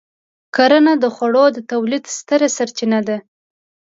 [0.55, 3.17] کرنه د خوړو د تولید ستره سرچینه ده.